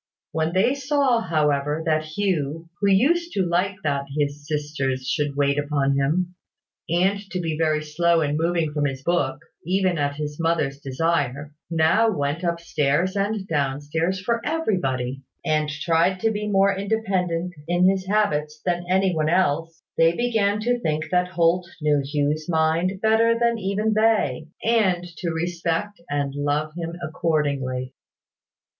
[0.31, 5.59] When they saw, however, that Hugh, who used to like that his sisters should wait
[5.59, 6.33] upon him,
[6.89, 11.53] and to be very slow in moving from his book, even at his mother's desire,
[11.69, 17.53] now went up stairs and down stairs for everybody, and tried to be more independent
[17.67, 22.49] in his habits than any one else, they began to think that Holt knew Hugh's
[22.49, 27.93] mind better than even they, and to respect and love him accordingly.